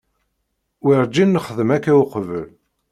Werǧin 0.83 1.29
nexdem 1.35 1.69
akka 1.75 1.93
uqbel. 2.03 2.47